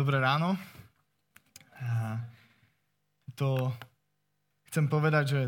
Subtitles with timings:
[0.00, 0.56] dobré ráno.
[3.36, 3.68] To
[4.72, 5.40] chcem povedať, že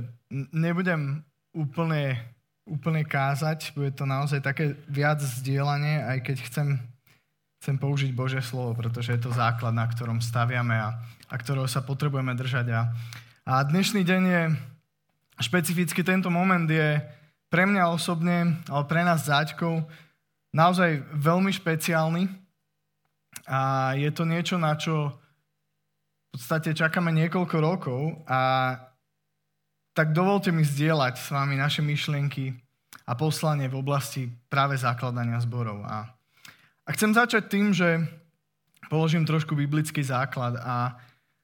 [0.53, 1.25] nebudem
[1.57, 2.21] úplne,
[2.69, 6.69] úplne kázať, bude to naozaj také viac zdieľanie, aj keď chcem,
[7.65, 11.01] chcem použiť Božie slovo, pretože je to základ, na ktorom staviame a,
[11.33, 12.77] a ktorého sa potrebujeme držať.
[12.77, 12.93] A,
[13.49, 14.43] a dnešný deň je,
[15.49, 17.01] špecificky tento moment je
[17.49, 19.81] pre mňa osobne, ale pre nás záťkov,
[20.53, 22.42] naozaj veľmi špeciálny,
[23.49, 28.73] a je to niečo, na čo v podstate čakáme niekoľko rokov a
[29.93, 32.57] tak dovolte mi zdieľať s vami naše myšlienky
[33.05, 35.85] a poslanie v oblasti práve zakladania zborov.
[35.85, 36.09] A,
[36.87, 38.01] a chcem začať tým, že
[38.89, 40.97] položím trošku biblický základ a,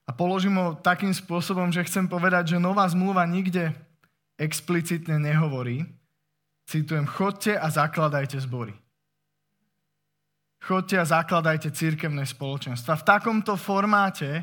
[0.08, 3.76] a položím ho takým spôsobom, že chcem povedať, že nová zmluva nikde
[4.40, 5.84] explicitne nehovorí,
[6.64, 8.72] citujem, chodte a zakladajte zbory.
[10.58, 12.98] Chodte a zakladajte církevné spoločenstva.
[12.98, 14.42] V takomto formáte,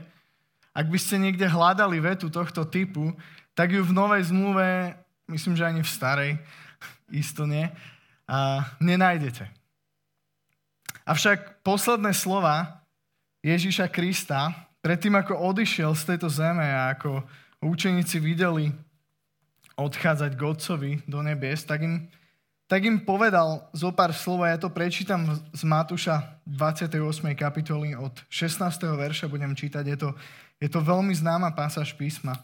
[0.72, 3.12] ak by ste niekde hľadali vetu tohto typu,
[3.56, 4.96] tak ju v novej zmluve,
[5.28, 6.32] myslím, že ani v starej,
[7.24, 7.68] isto nie,
[8.26, 9.46] a nenájdete.
[11.06, 12.82] Avšak posledné slova
[13.46, 14.50] Ježíša Krista,
[14.82, 17.22] predtým ako odišiel z tejto zeme a ako
[17.62, 18.74] učeníci videli
[19.78, 22.10] odchádzať k Otcovi do nebies, tak im
[22.66, 25.22] tak im povedal zo pár slov, ja to prečítam
[25.54, 26.98] z Matúša 28.
[27.38, 28.58] kapitoly od 16.
[28.98, 29.86] verša budem čítať.
[29.86, 30.10] Je to,
[30.58, 32.42] je to veľmi známa pásaž písma.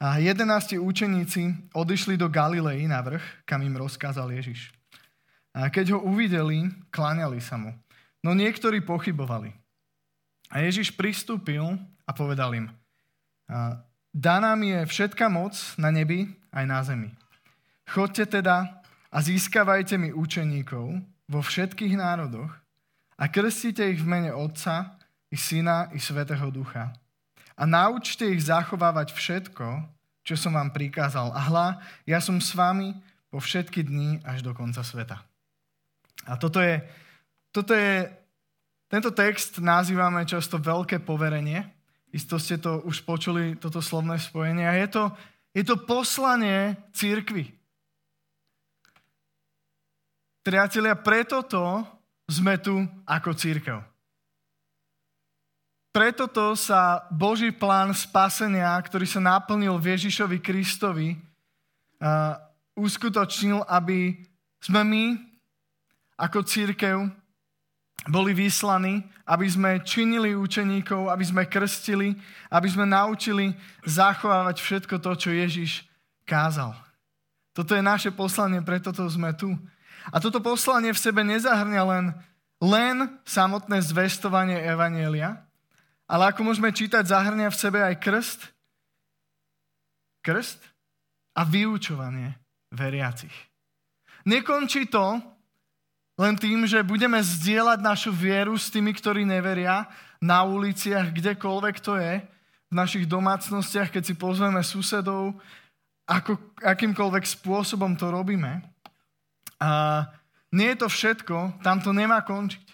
[0.00, 4.72] A jedenácti učeníci odišli do Galilei na vrch, kam im rozkázal Ježiš.
[5.50, 7.74] A keď ho uvideli, kláňali sa mu.
[8.22, 9.50] No niektorí pochybovali.
[10.50, 11.62] A Ježiš pristúpil
[12.06, 12.66] a povedal im,
[14.14, 17.10] daná mi je všetka moc na nebi aj na zemi.
[17.86, 18.79] Chodte teda
[19.10, 20.86] a získavajte mi učeníkov
[21.26, 22.54] vo všetkých národoch
[23.18, 24.96] a krstite ich v mene Otca
[25.28, 26.94] i Syna i Svetého Ducha.
[27.60, 29.84] A naučte ich zachovávať všetko,
[30.24, 31.34] čo som vám prikázal.
[31.36, 31.68] A hla,
[32.08, 32.96] ja som s vami
[33.28, 35.20] po všetky dní až do konca sveta.
[36.24, 36.80] A toto je,
[37.52, 38.08] toto je,
[38.88, 41.68] tento text nazývame často veľké poverenie.
[42.10, 44.66] Isto ste to už počuli, toto slovné spojenie.
[44.66, 45.04] A je to,
[45.52, 47.59] je to poslanie církvy.
[50.40, 51.84] Priatelia, preto to
[52.24, 53.84] sme tu ako církev.
[55.90, 62.38] Preto to sa Boží plán spasenia, ktorý sa naplnil v Ježišovi Kristovi, uh,
[62.78, 64.16] uskutočnil, aby
[64.62, 65.04] sme my
[66.14, 67.10] ako církev
[68.08, 72.16] boli vyslaní, aby sme činili učeníkov, aby sme krstili,
[72.48, 73.52] aby sme naučili
[73.84, 75.84] zachovávať všetko to, čo Ježiš
[76.24, 76.72] kázal.
[77.52, 79.52] Toto je naše poslanie, preto to sme tu.
[80.08, 82.06] A toto poslanie v sebe nezahrňa len,
[82.64, 82.96] len
[83.28, 85.44] samotné zvestovanie Evanielia,
[86.08, 88.40] ale ako môžeme čítať, zahrňa v sebe aj krst,
[90.24, 90.60] krst
[91.36, 92.34] a vyučovanie
[92.72, 93.32] veriacich.
[94.24, 95.20] Nekončí to
[96.20, 99.88] len tým, že budeme zdieľať našu vieru s tými, ktorí neveria,
[100.20, 102.20] na uliciach, kdekoľvek to je,
[102.70, 105.32] v našich domácnostiach, keď si pozveme susedov,
[106.04, 108.62] ako, akýmkoľvek spôsobom to robíme.
[109.60, 110.04] A
[110.50, 112.66] nie je to všetko, tam to nemá končiť.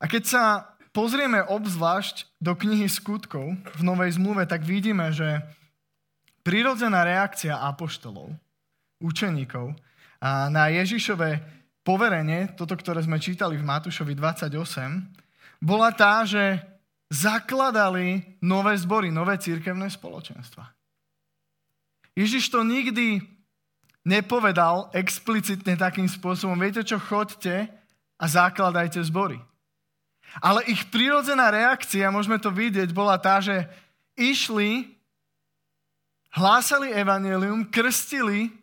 [0.00, 0.44] A keď sa
[0.90, 5.44] pozrieme obzvlášť do knihy skutkov v Novej zmluve, tak vidíme, že
[6.40, 8.32] prirodzená reakcia apoštolov,
[9.04, 9.76] učeníkov
[10.24, 11.44] na Ježišové
[11.84, 14.56] poverenie, toto, ktoré sme čítali v Matúšovi 28,
[15.60, 16.60] bola tá, že
[17.12, 20.72] zakladali nové zbory, nové církevné spoločenstva.
[22.16, 23.20] Ježiš to nikdy
[24.04, 27.68] nepovedal explicitne takým spôsobom, viete čo, chodte
[28.16, 29.40] a zakladajte zbory.
[30.38, 33.66] Ale ich prirodzená reakcia, môžeme to vidieť, bola tá, že
[34.14, 34.94] išli,
[36.30, 38.54] hlásali evanelium, krstili,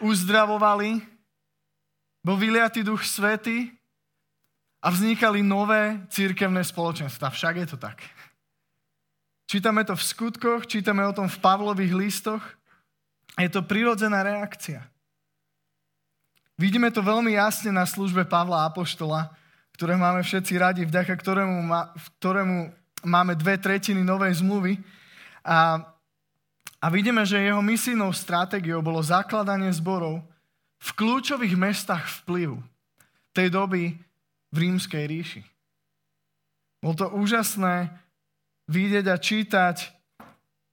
[0.00, 1.04] uzdravovali,
[2.24, 3.70] bol vyliatý duch svety
[4.80, 7.30] a vznikali nové církevné spoločenstva.
[7.30, 8.02] Však je to tak.
[9.46, 12.42] Čítame to v skutkoch, čítame o tom v Pavlových listoch.
[13.36, 14.80] Je to prirodzená reakcia.
[16.56, 19.28] Vidíme to veľmi jasne na službe Pavla Apoštola,
[19.76, 22.72] ktoré máme všetci radi, vďaka ktorému, má, ktorému
[23.04, 24.80] máme dve tretiny novej zmluvy.
[25.44, 25.84] A,
[26.80, 30.24] a vidíme, že jeho misijnou stratégiou bolo zakladanie zborov
[30.80, 32.56] v kľúčových mestách vplyvu
[33.36, 33.92] tej doby
[34.48, 35.42] v rímskej ríši.
[36.80, 37.92] Bolo to úžasné
[38.64, 39.76] vidieť a čítať,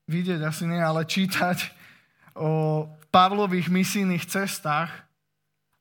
[0.07, 1.82] vidieť asi nie, ale čítať
[2.33, 4.89] o Pavlových misijných cestách,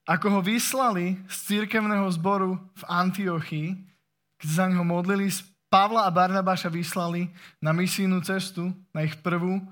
[0.04, 3.92] ako ho vyslali z církevného zboru v Antiochii
[4.42, 5.30] keď za neho modlili,
[5.70, 7.30] Pavla a Barnabáša vyslali
[7.62, 9.62] na misijnú cestu, na ich prvú.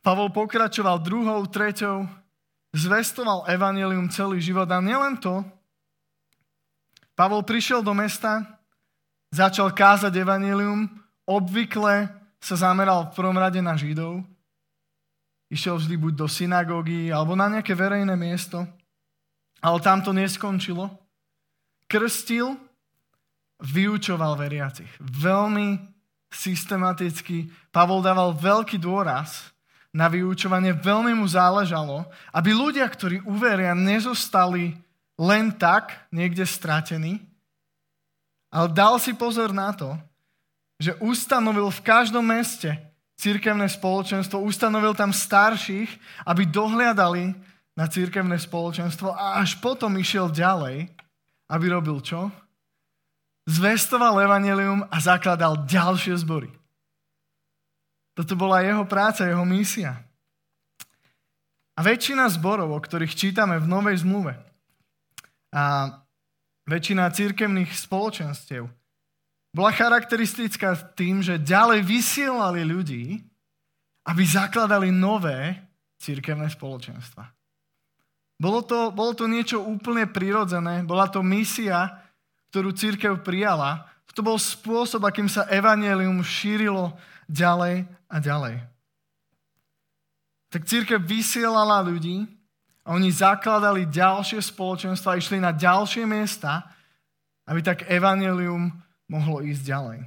[0.00, 2.08] Pavol pokračoval druhou, treťou,
[2.72, 5.44] zvestoval evanelium celý život a nielen to,
[7.12, 8.56] Pavol prišiel do mesta,
[9.28, 10.88] začal kázať evanelium,
[11.28, 12.08] obvykle
[12.40, 14.24] sa zameral v prvom rade na Židov,
[15.50, 18.62] išiel vždy buď do synagógy alebo na nejaké verejné miesto,
[19.60, 20.88] ale tam to neskončilo.
[21.90, 22.54] Krstil,
[23.60, 24.88] vyučoval veriacich.
[25.02, 25.76] Veľmi
[26.30, 27.50] systematicky.
[27.74, 29.50] Pavol dával veľký dôraz
[29.90, 30.72] na vyučovanie.
[30.72, 34.78] Veľmi mu záležalo, aby ľudia, ktorí uveria, nezostali
[35.20, 37.20] len tak niekde stratení,
[38.48, 39.94] ale dal si pozor na to,
[40.80, 42.72] že ustanovil v každom meste
[43.20, 45.92] církevné spoločenstvo, ustanovil tam starších,
[46.24, 47.36] aby dohliadali
[47.76, 50.88] na církevné spoločenstvo a až potom išiel ďalej,
[51.52, 52.32] aby robil čo?
[53.44, 56.48] Zvestoval evanelium a zakladal ďalšie zbory.
[58.16, 60.00] Toto bola jeho práca, jeho misia.
[61.76, 64.36] A väčšina zborov, o ktorých čítame v Novej zmluve,
[65.50, 65.90] a
[66.70, 68.70] väčšina církevných spoločenstiev
[69.50, 73.18] bola charakteristická tým, že ďalej vysielali ľudí,
[74.06, 75.58] aby zakladali nové
[75.98, 77.28] církevné spoločenstva.
[78.40, 82.00] Bolo to, bolo to niečo úplne prirodzené, bola to misia,
[82.48, 83.84] ktorú církev prijala.
[84.16, 86.96] To bol spôsob, akým sa evanelium šírilo
[87.30, 88.58] ďalej a ďalej.
[90.50, 92.26] Tak církev vysielala ľudí,
[92.80, 96.64] a oni zakladali ďalšie spoločenstva, išli na ďalšie miesta,
[97.46, 98.72] aby tak evanelium
[99.10, 99.98] mohlo ísť ďalej.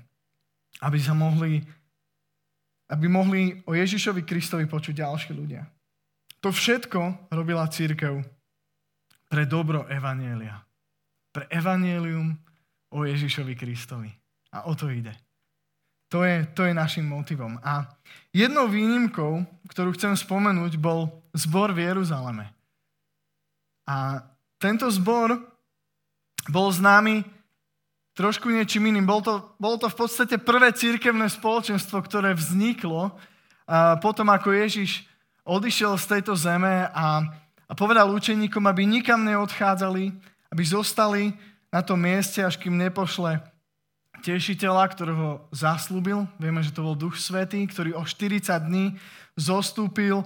[0.79, 1.59] Aby sa mohli,
[2.87, 5.67] aby mohli o Ježišovi Kristovi počuť ďalší ľudia.
[6.39, 8.23] To všetko robila církev
[9.27, 10.63] pre dobro evanielia.
[11.35, 12.35] Pre evanielium
[12.95, 14.11] o Ježišovi Kristovi.
[14.53, 15.11] A o to ide.
[16.13, 17.57] To je, to je našim motivom.
[17.65, 17.89] A
[18.29, 22.53] jednou výnimkou, ktorú chcem spomenúť, bol zbor v Jeruzaleme.
[23.89, 24.21] A
[24.61, 25.41] tento zbor
[26.53, 27.25] bol známy
[28.13, 29.05] trošku niečím iným.
[29.05, 33.13] Bol to, bolo to v podstate prvé církevné spoločenstvo, ktoré vzniklo
[33.63, 35.07] a potom, ako Ježiš
[35.47, 37.23] odišiel z tejto zeme a,
[37.67, 40.11] a povedal učeníkom, aby nikam neodchádzali,
[40.51, 41.31] aby zostali
[41.71, 43.39] na tom mieste, až kým nepošle
[44.23, 46.27] tešiteľa, ktorého zaslúbil.
[46.39, 48.95] Vieme, že to bol Duch Svetý, ktorý o 40 dní
[49.35, 50.23] zostúpil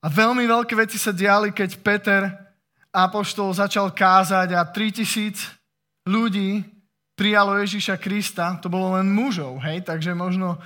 [0.00, 2.22] a veľmi veľké veci sa diali, keď Peter
[2.88, 5.59] apoštol začal kázať a 3000
[6.06, 6.64] ľudí
[7.16, 8.56] prijalo Ježiša Krista.
[8.64, 10.56] To bolo len mužov, hej, takže možno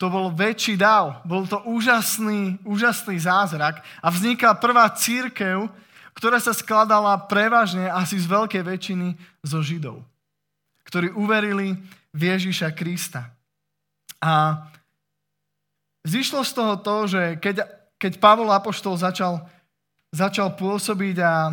[0.00, 1.22] to bol väčší dav.
[1.28, 5.68] Bol to úžasný, úžasný zázrak a vznikla prvá církev,
[6.16, 9.08] ktorá sa skladala prevažne asi z veľkej väčšiny
[9.46, 10.02] zo Židov,
[10.88, 11.78] ktorí uverili
[12.10, 13.30] v Ježiša Krista.
[14.20, 14.66] A
[16.02, 19.44] zišlo z toho to, že keď keď Pavol Apoštol začal,
[20.08, 21.52] začal pôsobiť a,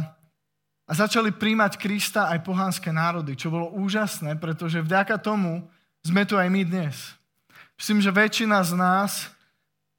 [0.88, 5.68] a začali príjmať Krista aj pohanské národy, čo bolo úžasné, pretože vďaka tomu
[6.00, 6.96] sme tu aj my dnes.
[7.76, 9.28] Myslím, že väčšina z nás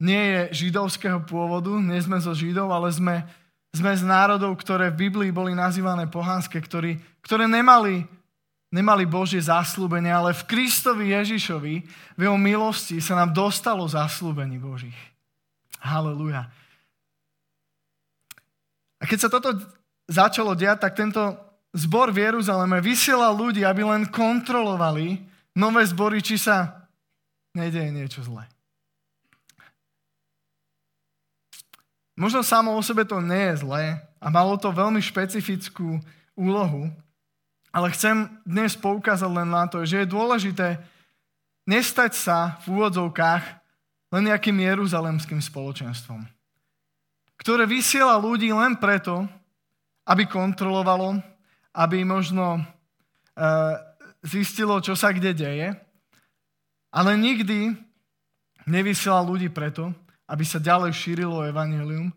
[0.00, 3.26] nie je židovského pôvodu, nie sme zo Židov, ale sme,
[3.70, 8.08] sme z národov, ktoré v Biblii boli nazývané pohanské, ktorí, ktoré nemali,
[8.72, 11.74] nemali Božie zaslúbenie, ale v Kristovi Ježišovi,
[12.16, 14.96] v jeho milosti sa nám dostalo zaslúbení Božích.
[15.82, 16.48] Haleluja.
[18.98, 19.77] A keď sa toto
[20.08, 21.36] začalo diať, tak tento
[21.76, 25.20] zbor v Jeruzaleme vysielal ľudí, aby len kontrolovali
[25.52, 26.88] nové zbory, či sa
[27.52, 28.48] nedeje niečo zlé.
[32.18, 36.02] Možno samo o sebe to nie je zlé a malo to veľmi špecifickú
[36.34, 36.90] úlohu,
[37.70, 40.82] ale chcem dnes poukázať len na to, že je dôležité
[41.62, 43.44] nestať sa v úvodzovkách
[44.10, 46.26] len nejakým jeruzalemským spoločenstvom,
[47.38, 49.30] ktoré vysiela ľudí len preto,
[50.08, 51.20] aby kontrolovalo,
[51.76, 52.62] aby možno e,
[54.24, 55.68] zistilo, čo sa kde deje,
[56.88, 57.76] ale nikdy
[58.64, 59.92] nevysiela ľudí preto,
[60.28, 62.08] aby sa ďalej šírilo evanilium,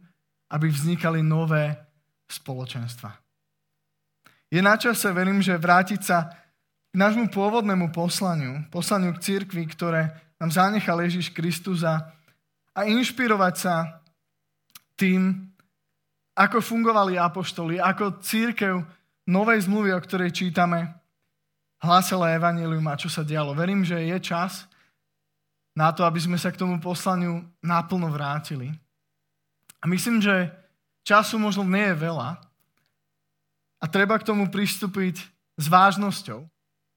[0.52, 1.76] aby vznikali nové
[2.32, 3.12] spoločenstva.
[4.52, 6.28] Je na čase, verím, že vrátiť sa
[6.92, 12.12] k nášmu pôvodnému poslaniu, poslaniu k cirkvi, ktoré nám zanechal Ježiš Kristus a,
[12.76, 13.76] a inšpirovať sa
[15.00, 15.51] tým,
[16.38, 18.80] ako fungovali apoštoli, ako církev
[19.28, 20.92] novej zmluvy, o ktorej čítame,
[21.82, 23.58] hlásala evanilium a čo sa dialo.
[23.58, 24.70] Verím, že je čas
[25.74, 28.70] na to, aby sme sa k tomu poslaniu naplno vrátili.
[29.82, 30.54] A myslím, že
[31.02, 32.38] času možno nie je veľa
[33.82, 35.26] a treba k tomu pristúpiť
[35.58, 36.46] s vážnosťou.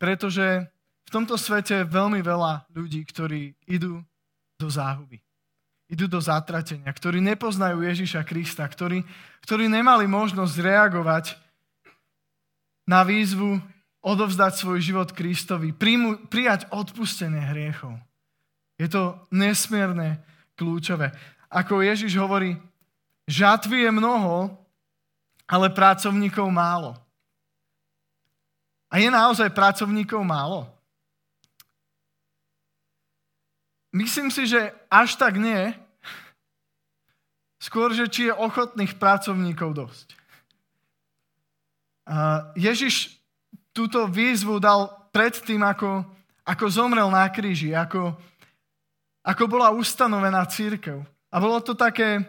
[0.04, 0.68] pretože
[1.04, 4.04] v tomto svete je veľmi veľa ľudí, ktorí idú
[4.60, 5.23] do záhuby.
[5.84, 9.04] Idú do zatratenia, ktorí nepoznajú Ježiša Krista, ktorí,
[9.44, 11.36] ktorí nemali možnosť reagovať
[12.88, 13.60] na výzvu
[14.04, 17.96] odovzdať svoj život Kristovi, príjmu, prijať odpustenie hriechov.
[18.76, 20.20] Je to nesmierne
[20.56, 21.12] kľúčové.
[21.48, 22.58] Ako Ježiš hovorí,
[23.24, 24.52] žatvy je mnoho,
[25.48, 26.96] ale pracovníkov málo.
[28.92, 30.73] A je naozaj pracovníkov málo?
[33.94, 35.70] Myslím si, že až tak nie.
[37.62, 40.18] Skôr, že či je ochotných pracovníkov dosť.
[42.58, 43.22] Ježiš
[43.70, 46.04] túto výzvu dal predtým, ako,
[46.42, 48.18] ako zomrel na kríži, ako,
[49.22, 51.00] ako bola ustanovená církev.
[51.30, 52.20] A bolo to také,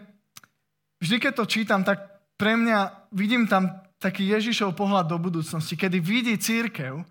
[1.02, 1.98] vždy keď to čítam, tak
[2.38, 7.02] pre mňa vidím tam taký Ježišov pohľad do budúcnosti, kedy vidí církev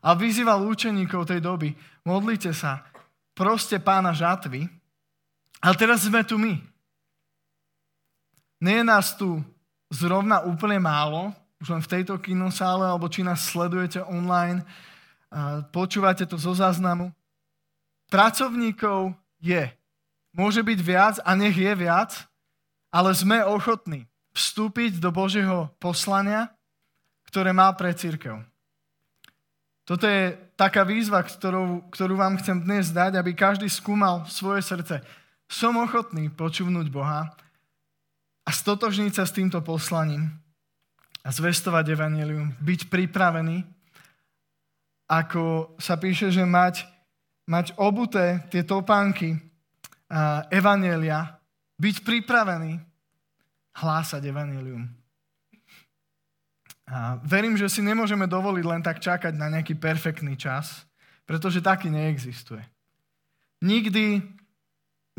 [0.00, 1.76] a vyzýval učeníkov tej doby,
[2.08, 2.88] modlite sa,
[3.38, 4.66] proste pána žatvy,
[5.62, 6.58] ale teraz sme tu my.
[8.58, 9.38] Nie je nás tu
[9.94, 11.30] zrovna úplne málo,
[11.62, 14.66] už len v tejto kinosále, alebo či nás sledujete online,
[15.70, 17.14] počúvate to zo záznamu.
[18.10, 19.70] Pracovníkov je.
[20.34, 22.26] Môže byť viac a nech je viac,
[22.90, 26.50] ale sme ochotní vstúpiť do Božieho poslania,
[27.26, 28.42] ktoré má pre církev.
[29.88, 35.00] Toto je taká výzva, ktorú, ktorú vám chcem dnes dať, aby každý skúmal svoje srdce.
[35.48, 37.32] Som ochotný počúvnuť Boha
[38.44, 40.28] a stotožniť sa s týmto poslaním
[41.24, 43.64] a zvestovať evanelium, byť pripravený,
[45.08, 46.84] ako sa píše, že mať,
[47.48, 49.40] mať obuté tie topánky
[50.52, 51.40] evanelia,
[51.80, 52.76] byť pripravený
[53.72, 54.84] hlásať evanelium.
[56.88, 60.88] A verím, že si nemôžeme dovoliť len tak čakať na nejaký perfektný čas,
[61.28, 62.64] pretože taký neexistuje.
[63.60, 64.24] Nikdy,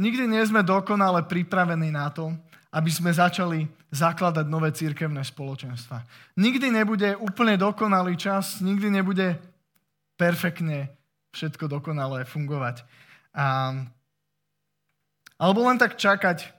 [0.01, 2.33] nikdy nie sme dokonale pripravení na to,
[2.73, 6.05] aby sme začali zakladať nové církevné spoločenstva.
[6.37, 9.37] Nikdy nebude úplne dokonalý čas, nikdy nebude
[10.17, 10.89] perfektne
[11.33, 12.81] všetko dokonale fungovať.
[13.33, 13.73] A,
[15.37, 16.49] alebo len tak čakať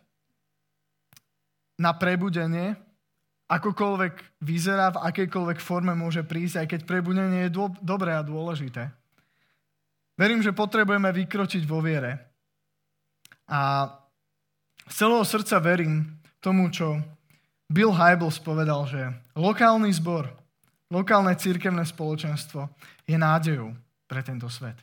[1.78, 2.78] na prebudenie,
[3.50, 8.94] akokoľvek vyzerá, v akejkoľvek forme môže prísť, aj keď prebudenie je dô, dobré a dôležité.
[10.14, 12.30] Verím, že potrebujeme vykročiť vo viere.
[13.50, 13.90] A
[14.86, 17.02] z celého srdca verím tomu, čo
[17.66, 20.30] Bill Hybels povedal, že lokálny zbor,
[20.90, 22.70] lokálne církevné spoločenstvo
[23.06, 23.74] je nádejou
[24.06, 24.78] pre tento svet.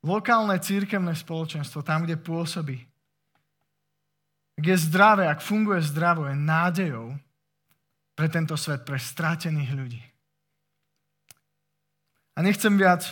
[0.00, 2.89] Lokálne církevné spoločenstvo, tam, kde pôsobí,
[4.60, 7.16] ak je zdravé, ak funguje zdravo, je nádejou
[8.12, 10.02] pre tento svet, pre strátených ľudí.
[12.36, 13.08] A nechcem viac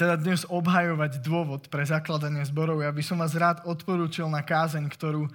[0.00, 2.80] teda dnes obhajovať dôvod pre zakladanie zborov.
[2.80, 5.28] Ja by som vás rád odporúčil na kázeň, ktorú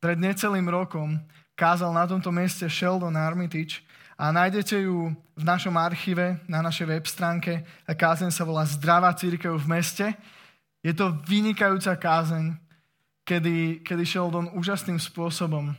[0.00, 1.20] pred necelým rokom
[1.52, 3.84] kázal na tomto mieste Sheldon Armitage
[4.16, 7.68] a nájdete ju v našom archíve, na našej web stránke.
[7.84, 10.06] A kázeň sa volá Zdravá církev v meste.
[10.80, 12.56] Je to vynikajúca kázeň,
[13.30, 15.70] kedy, kedy Sheldon úžasným spôsobom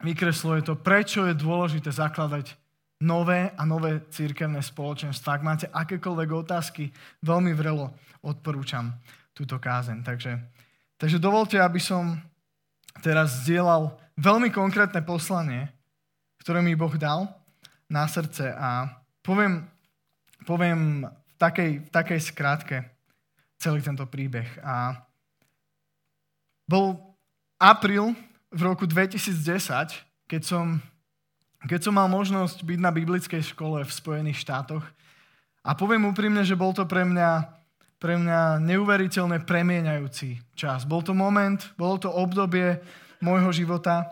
[0.00, 2.56] vykresluje to, prečo je dôležité zakladať
[3.04, 5.36] nové a nové církevné spoločenstva.
[5.36, 6.88] Ak máte akékoľvek otázky,
[7.20, 7.92] veľmi vrelo
[8.24, 8.96] odporúčam
[9.36, 10.00] túto kázeň.
[10.00, 10.32] Takže,
[10.96, 12.16] takže dovolte, aby som
[13.04, 15.68] teraz zdieľal veľmi konkrétne poslanie,
[16.40, 17.28] ktoré mi Boh dal
[17.92, 18.88] na srdce a
[19.20, 19.68] poviem,
[20.48, 22.76] poviem v takej, v takej skratke
[23.60, 24.48] celý tento príbeh.
[24.64, 25.06] A
[26.68, 27.16] bol
[27.56, 28.12] apríl
[28.52, 29.32] v roku 2010,
[30.28, 30.78] keď som,
[31.64, 34.84] keď som mal možnosť byť na biblickej škole v Spojených štátoch.
[35.64, 37.48] A poviem úprimne, že bol to pre mňa,
[37.96, 40.84] pre mňa neuveriteľne premieňajúci čas.
[40.84, 42.78] Bol to moment, bolo to obdobie
[43.24, 44.06] môjho života,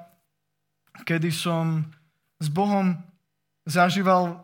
[1.05, 1.85] kedy som
[2.41, 2.97] s Bohom
[3.69, 4.43] zažíval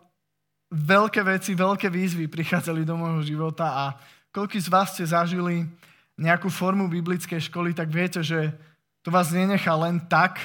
[0.73, 3.85] veľké veci, veľké výzvy prichádzali do môjho života a
[4.33, 5.69] koľký z vás ste zažili
[6.22, 8.54] nejakú formu biblickej školy, tak viete, že
[9.02, 10.38] to vás nenechá len tak,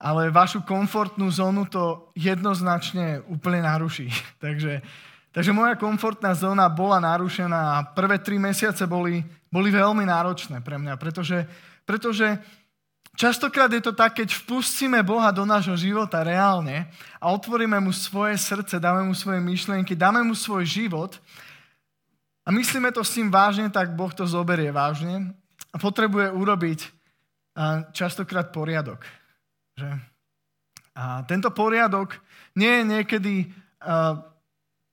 [0.00, 4.08] ale vašu komfortnú zónu to jednoznačne úplne naruší.
[4.44, 4.80] takže,
[5.34, 9.20] takže moja komfortná zóna bola narušená a prvé tri mesiace boli,
[9.52, 11.44] boli veľmi náročné pre mňa, pretože,
[11.84, 12.40] pretože
[13.18, 16.88] častokrát je to tak, keď vpustíme Boha do nášho života reálne
[17.20, 21.20] a otvoríme mu svoje srdce, dáme mu svoje myšlienky, dáme mu svoj život,
[22.48, 25.36] a myslíme to s tým vážne, tak Boh to zoberie vážne
[25.68, 26.80] a potrebuje urobiť
[27.92, 29.04] častokrát poriadok.
[29.76, 29.90] Že?
[30.96, 32.16] A tento poriadok
[32.56, 34.16] nie je niekedy uh,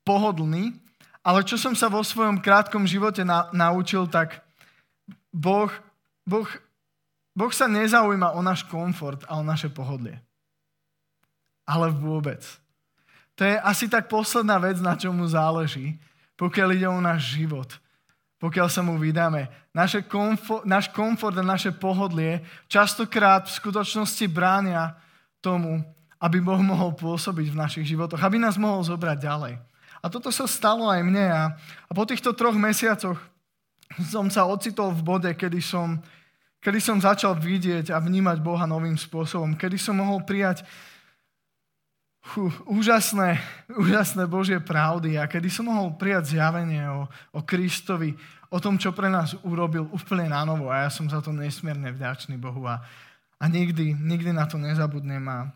[0.03, 0.75] pohodlný,
[1.23, 4.43] ale čo som sa vo svojom krátkom živote na, naučil, tak
[5.33, 5.71] boh,
[6.27, 6.45] boh,
[7.33, 10.19] boh sa nezaujíma o náš komfort a o naše pohodlie.
[11.65, 12.43] Ale vôbec.
[13.39, 15.97] To je asi tak posledná vec, na čom mu záleží,
[16.35, 17.67] pokiaľ ide o náš život.
[18.39, 19.47] Pokiaľ sa mu vydáme.
[19.71, 24.99] Naše komfort, náš komfort a naše pohodlie častokrát v skutočnosti bránia
[25.39, 25.81] tomu,
[26.19, 29.53] aby Boh mohol pôsobiť v našich životoch, aby nás mohol zobrať ďalej.
[30.03, 31.27] A toto sa stalo aj mne.
[31.31, 31.43] A,
[31.89, 33.17] a po týchto troch mesiacoch
[34.11, 35.97] som sa ocitol v bode, kedy som,
[36.59, 39.55] kedy som začal vidieť a vnímať Boha novým spôsobom.
[39.55, 40.61] Kedy som mohol prijať
[42.33, 43.37] uh, úžasné,
[43.69, 48.17] úžasné Božie pravdy a kedy som mohol prijať zjavenie o, o Kristovi,
[48.49, 50.71] o tom, čo pre nás urobil úplne na novo.
[50.73, 52.81] A ja som za to nesmierne vďačný Bohu a,
[53.37, 55.21] a nikdy, nikdy na to nezabudnem.
[55.27, 55.51] A,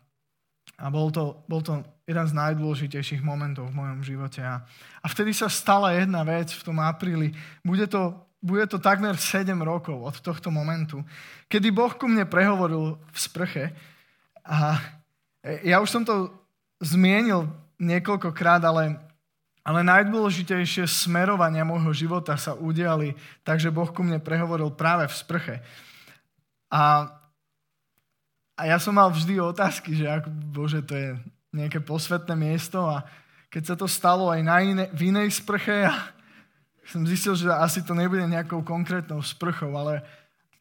[0.80, 4.42] a bol to, bol to jeden z najdôležitejších momentov v mojom živote.
[4.42, 4.64] A,
[5.02, 7.36] a vtedy sa stala jedna vec v tom apríli.
[7.62, 11.04] Bude to, bude to takmer 7 rokov od tohto momentu,
[11.52, 13.64] kedy Boh ku mne prehovoril v sprche.
[14.48, 14.80] A
[15.64, 16.32] ja už som to
[16.80, 17.48] zmienil
[17.80, 19.00] niekoľkokrát, ale,
[19.64, 25.56] ale najdôležitejšie smerovania môjho života sa udiali, takže Boh ku mne prehovoril práve v sprche.
[26.72, 27.08] A,
[28.56, 31.10] a ja som mal vždy otázky, že ako, Bože, to je
[31.56, 33.04] nejaké posvetné miesto a
[33.50, 36.14] keď sa to stalo aj na iné, v inej sprche a
[36.86, 40.02] som zistil, že asi to nebude nejakou konkrétnou sprchou, ale,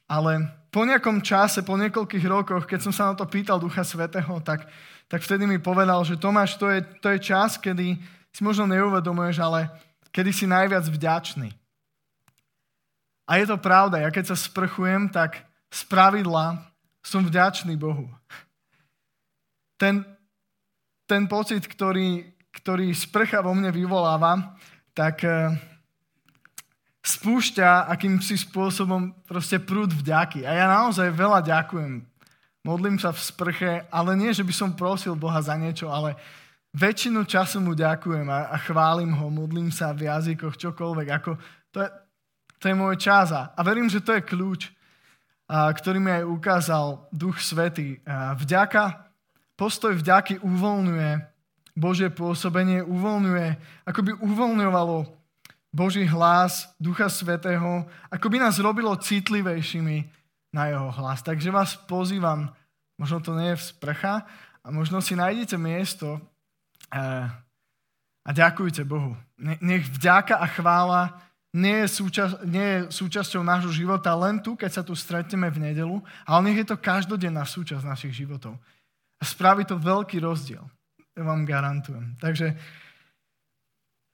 [0.08, 4.36] ale po nejakom čase, po niekoľkých rokoch, keď som sa na to pýtal Ducha Svetého,
[4.44, 4.68] tak,
[5.08, 7.96] tak vtedy mi povedal, že Tomáš, to je, to je čas, kedy
[8.28, 9.72] si možno neuvedomuješ, ale
[10.12, 11.48] kedy si najviac vďačný.
[13.28, 16.60] A je to pravda, ja keď sa sprchujem, tak z pravidla
[17.04, 18.08] som vďačný Bohu.
[19.80, 20.04] Ten,
[21.08, 24.56] ten pocit, ktorý, ktorý sprcha vo mne vyvoláva,
[24.96, 25.56] tak e,
[27.04, 30.44] spúšťa akýmsi spôsobom proste prúd vďaky.
[30.44, 32.04] A ja naozaj veľa ďakujem.
[32.68, 36.20] Modlím sa v sprche, ale nie, že by som prosil Boha za niečo, ale
[36.76, 41.08] väčšinu času mu ďakujem a, a chválim ho, modlím sa v jazykoch, čokoľvek.
[41.16, 41.40] Ako,
[41.72, 41.88] to, je,
[42.60, 44.68] to je môj čas a, a verím, že to je kľúč,
[45.48, 48.04] a, ktorý mi aj ukázal Duch Svetý.
[48.04, 49.08] A vďaka
[49.56, 51.10] postoj vďaky uvoľňuje
[51.72, 53.48] Božie pôsobenie, uvoľňuje,
[53.88, 54.96] ako by uvoľňovalo
[55.72, 60.04] Boží hlas Ducha Svetého, ako by nás robilo citlivejšími
[60.52, 61.24] na jeho hlas.
[61.24, 62.52] Takže vás pozývam,
[62.98, 64.26] možno to nie je sprcha,
[64.62, 66.20] a možno si nájdete miesto
[66.92, 67.24] eh,
[68.28, 69.16] a ďakujte Bohu.
[69.38, 71.16] Nech vďaka a chvála
[71.56, 75.72] nie je, súčasť, nie je súčasťou nášho života len tu, keď sa tu stretneme v
[75.72, 75.96] nedelu,
[76.28, 78.52] ale nech je to každodenná súčasť našich životov.
[79.18, 80.62] A spraví to veľký rozdiel.
[81.16, 82.20] Ja vám garantujem.
[82.20, 82.52] Takže,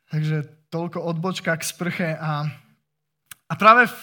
[0.08, 2.08] takže toľko odbočka k sprche.
[2.16, 2.46] A,
[3.50, 3.96] a práve v,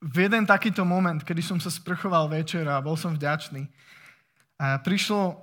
[0.00, 3.68] v jeden takýto moment, kedy som sa sprchoval večer a bol som vďačný,
[4.60, 5.40] a prišlo,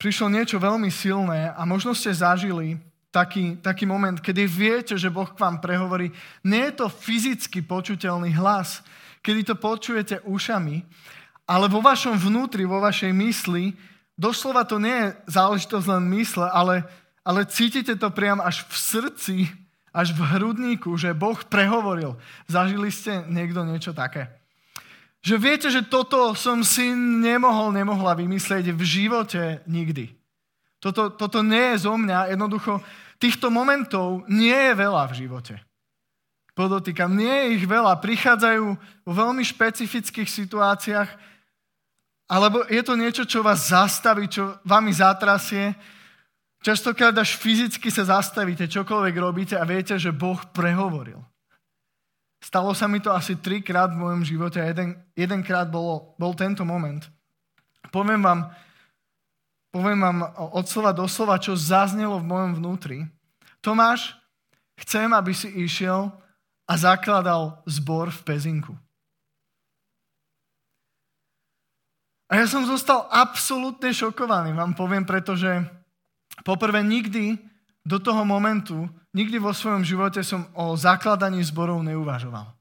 [0.00, 2.80] prišlo niečo veľmi silné a možno ste zažili
[3.12, 6.08] taký, taký moment, kedy viete, že Boh k vám prehovorí.
[6.40, 8.80] Nie je to fyzicky počuteľný hlas,
[9.20, 10.80] kedy to počujete ušami,
[11.44, 13.76] ale vo vašom vnútri, vo vašej mysli
[14.14, 16.86] Doslova to nie je záležitosť len mysle, ale,
[17.26, 19.36] ale cítite to priam až v srdci,
[19.94, 22.18] až v hrudníku, že Boh prehovoril.
[22.50, 24.26] Zažili ste niekto niečo také?
[25.22, 30.10] Že viete, že toto som si nemohol, nemohla vymyslieť v živote nikdy.
[30.82, 32.82] Toto, toto nie je zo mňa, jednoducho
[33.16, 35.54] týchto momentov nie je veľa v živote.
[36.52, 37.98] Podotýkam, nie je ich veľa.
[37.98, 38.66] Prichádzajú
[39.06, 41.10] vo veľmi špecifických situáciách,
[42.30, 45.74] alebo je to niečo, čo vás zastaví, čo vami zatrasie.
[46.64, 51.20] Častokrát až fyzicky sa zastavíte, čokoľvek robíte a viete, že Boh prehovoril.
[52.40, 56.64] Stalo sa mi to asi trikrát v mojom živote a jeden, jedenkrát bol, bol tento
[56.64, 57.04] moment.
[57.92, 58.48] Poviem vám,
[59.68, 60.18] poviem vám
[60.56, 63.04] od slova do slova, čo zaznelo v mojom vnútri.
[63.60, 64.16] Tomáš,
[64.80, 66.16] chcem, aby si išiel
[66.64, 68.72] a zakladal zbor v Pezinku.
[72.32, 75.60] A ja som zostal absolútne šokovaný, vám poviem, pretože
[76.44, 77.40] poprvé nikdy
[77.82, 82.52] do toho momentu, nikdy vo svojom živote som o zakladaní zborov neuvažoval.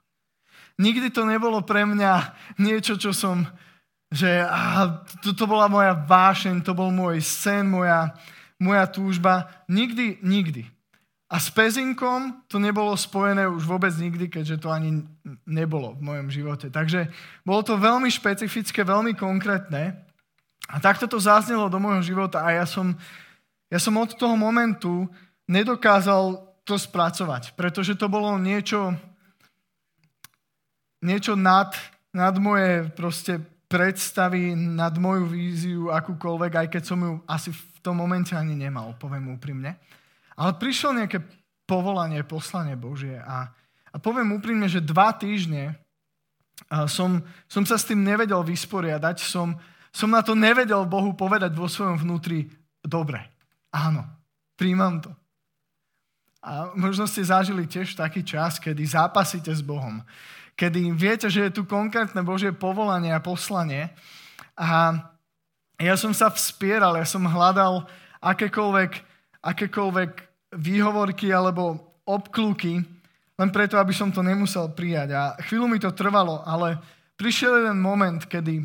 [0.81, 3.45] Nikdy to nebolo pre mňa niečo, čo som,
[4.09, 4.41] že
[5.21, 8.09] to, to bola moja vášeň, to bol môj sen, moja,
[8.57, 9.53] moja túžba.
[9.69, 10.65] Nikdy, nikdy.
[11.33, 15.01] A s pezinkom to nebolo spojené už vôbec nikdy, keďže to ani
[15.49, 16.69] nebolo v mojom živote.
[16.69, 17.09] Takže
[17.41, 19.97] bolo to veľmi špecifické, veľmi konkrétne.
[20.69, 22.93] A takto to zaznelo do môjho života a ja som,
[23.73, 25.09] ja som od toho momentu
[25.49, 28.93] nedokázal to spracovať, pretože to bolo niečo,
[31.01, 31.73] niečo nad,
[32.13, 37.97] nad moje proste predstavy, nad moju víziu, akúkoľvek, aj keď som ju asi v tom
[37.97, 39.81] momente ani nemal, poviem úprimne.
[40.37, 41.25] Ale prišlo nejaké
[41.65, 43.49] povolanie, poslanie Božie a,
[43.89, 45.81] a poviem úprimne, že dva týždne
[46.85, 49.57] som, som sa s tým nevedel vysporiadať, som,
[49.89, 52.45] som na to nevedel Bohu povedať vo svojom vnútri,
[52.85, 53.32] dobre,
[53.73, 54.05] áno,
[54.53, 55.09] príjmam to.
[56.43, 60.03] A možno ste zažili tiež taký čas, kedy zápasíte s Bohom.
[60.53, 63.89] Kedy viete, že je tu konkrétne Božie povolanie a poslanie.
[64.53, 64.93] A
[65.81, 67.89] ja som sa vspieral, ja som hľadal
[68.21, 68.91] akékoľvek,
[69.41, 70.11] akékoľvek
[70.53, 72.83] výhovorky alebo obkluky,
[73.33, 75.09] len preto, aby som to nemusel prijať.
[75.15, 76.77] A chvíľu mi to trvalo, ale
[77.17, 78.61] prišiel jeden moment, kedy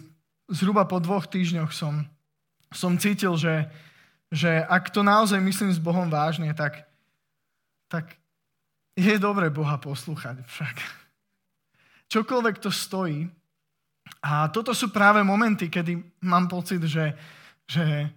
[0.51, 2.05] zhruba po dvoch týždňoch som,
[2.75, 3.71] som cítil, že,
[4.29, 6.85] že ak to naozaj myslím s Bohom vážne, tak,
[7.89, 8.17] tak
[8.97, 10.77] je dobre Boha poslúchať však.
[12.09, 13.29] Čokoľvek to stojí.
[14.25, 17.13] A toto sú práve momenty, kedy mám pocit, že,
[17.69, 18.09] že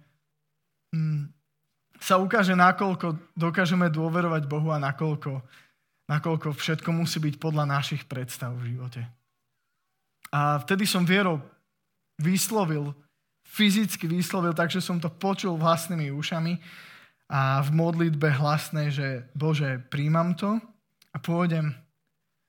[0.92, 1.28] hm,
[2.00, 5.40] sa ukáže, nakoľko dokážeme dôverovať Bohu a nakoľko
[6.12, 9.00] nakoľko všetko musí byť podľa našich predstav v živote.
[10.32, 11.40] A vtedy som vierou
[12.20, 12.92] vyslovil,
[13.52, 16.56] fyzicky vyslovil, takže som to počul vlastnými ušami
[17.28, 20.56] a v modlitbe hlasnej, že Bože, príjmam to
[21.12, 21.76] a pôjdem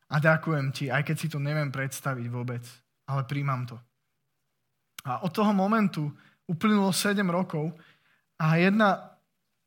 [0.07, 2.63] a ďakujem Ti, aj keď si to neviem predstaviť vôbec,
[3.11, 3.75] ale príjmam to.
[5.03, 6.07] A od toho momentu
[6.47, 7.75] uplynulo 7 rokov
[8.39, 9.19] a jedna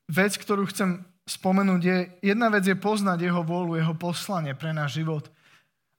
[0.08, 1.98] vec, ktorú chcem spomenúť, je,
[2.32, 5.28] jedna vec je poznať jeho vôľu, jeho poslanie pre náš život,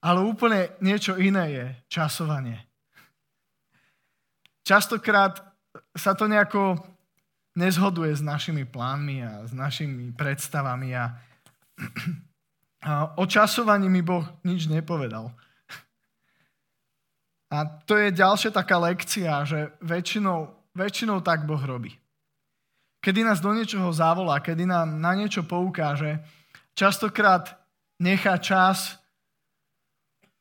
[0.02, 2.67] ale úplne niečo iné je časovanie.
[4.68, 5.40] Častokrát
[5.96, 6.76] sa to nejako
[7.56, 11.16] nezhoduje s našimi plánmi a s našimi predstavami a,
[12.84, 15.32] a o časovaní mi Boh nič nepovedal.
[17.48, 21.96] A to je ďalšia taká lekcia, že väčšinou, väčšinou tak Boh robí
[23.08, 26.20] kedy nás do niečoho zavolá, kedy nám na niečo poukáže,
[26.76, 27.56] častokrát
[28.04, 29.00] nechá čas,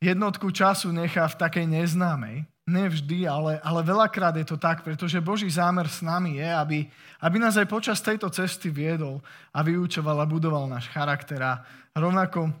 [0.03, 2.43] jednotku času nechá v takej neznámej.
[2.67, 6.79] Nevždy, ale, ale veľakrát je to tak, pretože Boží zámer s nami je, aby,
[7.23, 9.23] aby nás aj počas tejto cesty viedol
[9.55, 11.39] a vyučoval a budoval náš charakter.
[11.39, 11.63] A
[11.95, 12.51] rovnako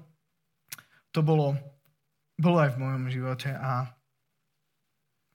[1.11, 1.59] to bolo,
[2.39, 3.51] bolo aj v mojom živote.
[3.51, 3.91] A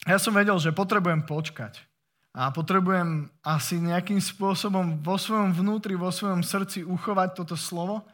[0.09, 1.85] ja som vedel, že potrebujem počkať
[2.33, 8.09] a potrebujem asi nejakým spôsobom vo svojom vnútri, vo svojom srdci uchovať toto slovo.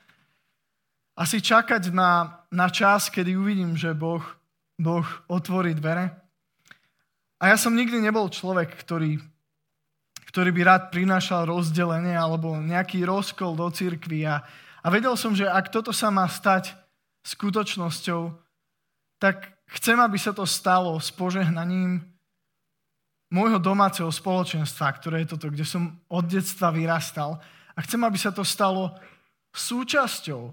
[1.14, 4.22] Asi čakať na, na čas, kedy uvidím, že boh,
[4.74, 6.27] boh otvorí dvere.
[7.38, 9.22] A ja som nikdy nebol človek, ktorý,
[10.26, 14.26] ktorý by rád prinášal rozdelenie alebo nejaký rozkol do cirkvi.
[14.26, 14.42] A,
[14.82, 16.74] a vedel som, že ak toto sa má stať
[17.22, 18.34] skutočnosťou,
[19.22, 22.02] tak chcem, aby sa to stalo s požehnaním,
[23.28, 27.36] môjho domáceho spoločenstva, ktoré je toto, kde som od detstva vyrastal.
[27.76, 28.96] A chcem, aby sa to stalo
[29.52, 30.48] súčasťou.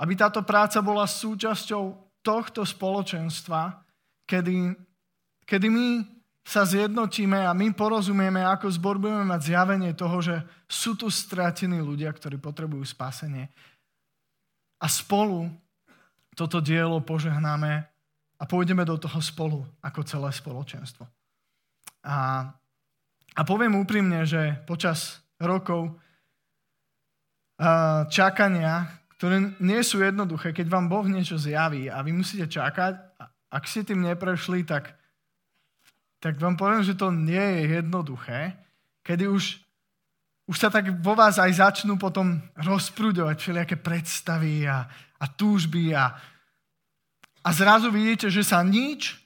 [0.00, 1.82] Aby táto práca bola súčasťou
[2.24, 3.84] tohto spoločenstva,
[4.24, 4.72] kedy,
[5.50, 6.06] kedy my
[6.46, 10.36] sa zjednotíme a my porozumieme, ako zbor budeme mať zjavenie toho, že
[10.70, 13.50] sú tu stratení ľudia, ktorí potrebujú spasenie.
[14.80, 15.50] A spolu
[16.38, 17.84] toto dielo požehnáme
[18.40, 21.04] a pôjdeme do toho spolu ako celé spoločenstvo.
[22.06, 22.48] A,
[23.36, 26.00] a poviem úprimne, že počas rokov
[28.08, 28.88] čakania,
[29.20, 33.20] ktoré nie sú jednoduché, keď vám Boh niečo zjaví a vy musíte čakať,
[33.52, 34.96] ak si tým neprešli, tak,
[36.20, 38.52] tak vám poviem, že to nie je jednoduché,
[39.00, 39.56] kedy už,
[40.44, 44.84] už sa tak vo vás aj začnú potom rozprúďovať všelijaké predstavy a,
[45.16, 46.12] a túžby a,
[47.40, 49.16] a zrazu vidíte, že sa nič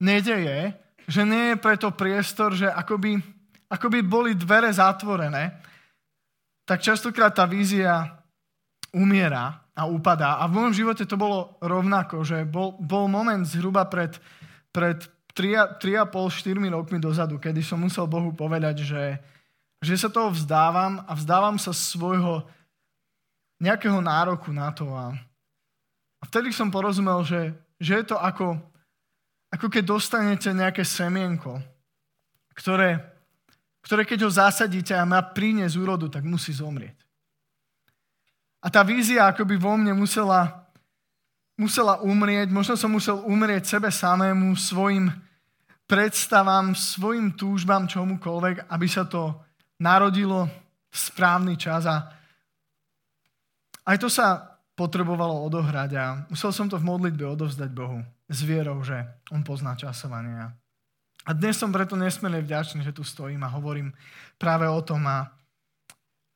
[0.00, 0.72] nedeje,
[1.04, 3.20] že nie je preto priestor, že akoby,
[3.68, 5.60] akoby boli dvere zatvorené,
[6.64, 8.24] tak častokrát tá vízia
[8.92, 10.40] umiera a upadá.
[10.40, 14.16] A v môjom živote to bolo rovnako, že bol, bol moment zhruba pred,
[14.72, 15.00] pred
[15.38, 19.22] 3,5-4 rokmi dozadu, kedy som musel Bohu povedať, že,
[19.78, 22.42] že sa toho vzdávam a vzdávam sa svojho
[23.62, 24.90] nejakého nároku na to.
[24.90, 25.14] A,
[26.18, 28.58] a vtedy som porozumel, že, že je to ako,
[29.54, 31.62] ako keď dostanete nejaké semienko,
[32.58, 32.98] ktoré,
[33.86, 36.98] ktoré keď ho zasadíte a má priniesť úrodu, tak musí zomrieť.
[38.58, 40.66] A tá vízia akoby vo mne musela,
[41.54, 45.14] musela umrieť, možno som musel umrieť sebe samému, svojim
[45.88, 49.32] predstavám, svojim túžbám, čomukoľvek, aby sa to
[49.80, 50.44] narodilo
[50.92, 52.12] správny čas a
[53.88, 58.84] aj to sa potrebovalo odohrať a musel som to v modlitbe odovzdať Bohu s vierou,
[58.84, 59.00] že
[59.32, 60.52] On pozná časovanie.
[61.24, 63.90] A dnes som preto nesmierne vďačný, že tu stojím a hovorím
[64.36, 65.32] práve o tom a,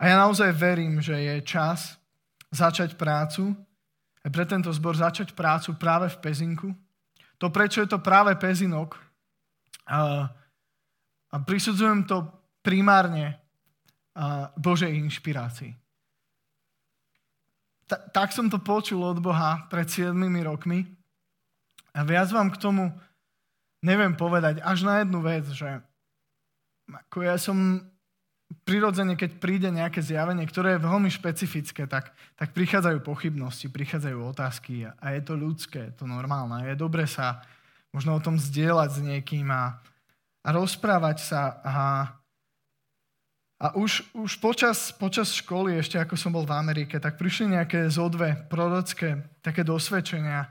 [0.00, 2.00] a ja naozaj verím, že je čas
[2.48, 3.52] začať prácu,
[4.22, 6.68] aj pre tento zbor začať prácu práve v Pezinku.
[7.42, 9.01] To, prečo je to práve Pezinok,
[9.88, 10.30] a,
[11.32, 12.28] a prisudzujem to
[12.62, 13.38] primárne
[14.14, 15.72] a, Božej inšpirácii.
[17.90, 20.14] Ta, tak som to počul od Boha pred 7
[20.46, 20.86] rokmi
[21.92, 22.88] a viac vám k tomu
[23.82, 25.82] neviem povedať až na jednu vec, že
[26.88, 27.82] ako ja som
[28.62, 34.86] prirodzene, keď príde nejaké zjavenie, ktoré je veľmi špecifické, tak, tak prichádzajú pochybnosti, prichádzajú otázky
[34.86, 36.68] a, a je to ľudské, je to normálne.
[36.68, 37.42] Je dobre sa
[37.92, 39.78] možno o tom zdieľať s niekým a,
[40.42, 41.40] a rozprávať sa.
[41.62, 41.76] A,
[43.62, 47.86] a už, už počas, počas školy, ešte ako som bol v Amerike, tak prišli nejaké
[47.92, 50.50] zodve prorocké, také dosvedčenia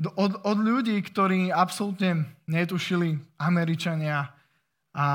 [0.00, 4.32] od, od ľudí, ktorí absolútne netušili Američania
[4.96, 5.06] a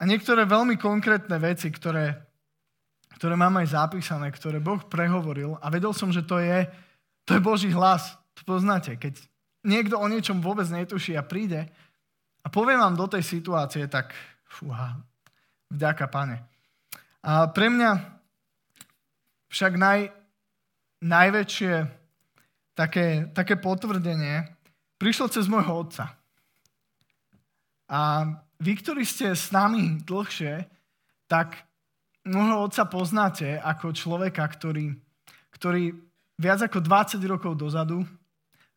[0.00, 2.18] a niektoré veľmi konkrétne veci, ktoré,
[3.16, 6.66] ktoré mám aj zapísané, ktoré Boh prehovoril a vedel som, že to je,
[7.24, 8.18] to je Boží hlas.
[8.36, 9.22] To poznáte, keď
[9.64, 11.66] niekto o niečom vôbec netuší a príde
[12.44, 14.12] a povie vám do tej situácie, tak
[14.44, 15.00] fúha,
[15.72, 16.36] vďaka pane.
[17.24, 18.20] A pre mňa
[19.48, 20.12] však naj,
[21.00, 21.72] najväčšie
[22.76, 24.44] také, také potvrdenie
[25.00, 26.12] prišlo cez môjho otca.
[27.88, 28.28] A
[28.60, 30.68] vy, ktorí ste s nami dlhšie,
[31.28, 31.64] tak
[32.28, 34.92] môjho otca poznáte ako človeka, ktorý,
[35.52, 35.96] ktorý
[36.36, 38.04] viac ako 20 rokov dozadu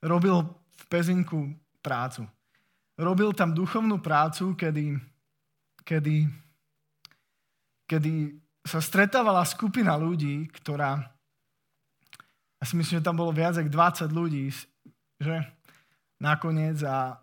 [0.03, 0.45] robil
[0.77, 2.25] v Pezinku prácu.
[2.97, 4.97] Robil tam duchovnú prácu, kedy,
[5.85, 6.25] kedy,
[7.85, 8.13] kedy
[8.65, 11.05] sa stretávala skupina ľudí, ktorá,
[12.57, 14.49] ja si myslím, že tam bolo viac ako 20 ľudí,
[15.21, 15.35] že
[16.17, 17.21] nakoniec a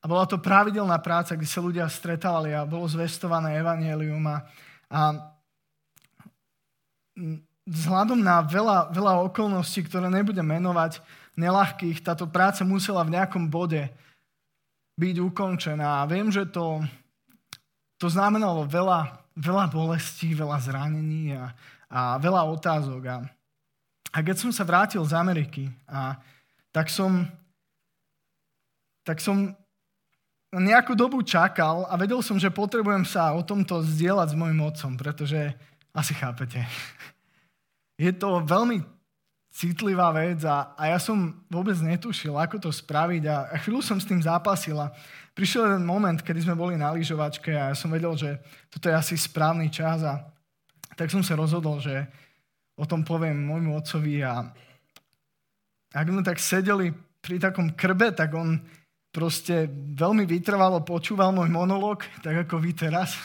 [0.00, 4.36] a bola to pravidelná práca, kde sa ľudia stretávali a bolo zvestované evanelium a,
[4.88, 5.00] a
[7.68, 11.04] vzhľadom na veľa, veľa okolností, ktoré nebudem menovať,
[11.36, 13.90] nelahkých, táto práca musela v nejakom bode
[14.98, 16.02] byť ukončená.
[16.02, 16.82] A viem, že to,
[17.96, 21.54] to znamenalo veľa, veľa bolestí, veľa zranení a,
[21.88, 23.02] a veľa otázok.
[23.08, 23.16] A,
[24.10, 26.18] a keď som sa vrátil z Ameriky, a,
[26.74, 27.26] tak som
[29.10, 29.50] tak som
[30.54, 34.94] nejakú dobu čakal a vedel som, že potrebujem sa o tomto zdieľať s mojim otcom,
[34.98, 35.54] pretože
[35.94, 36.62] asi chápete.
[38.04, 38.82] Je to veľmi
[39.50, 43.98] citlivá vec a, a ja som vôbec netušil, ako to spraviť a, a chvíľu som
[43.98, 44.94] s tým zápasil a
[45.34, 48.38] prišiel jeden moment, kedy sme boli na lyžovačke a ja som vedel, že
[48.70, 50.22] toto je asi správny čas a
[50.94, 52.06] tak som sa rozhodol, že
[52.78, 54.46] o tom poviem môjmu otcovi a
[55.90, 58.62] ak sme tak sedeli pri takom krbe, tak on
[59.10, 59.66] proste
[59.98, 63.18] veľmi vytrvalo počúval môj monolog, tak ako vy teraz,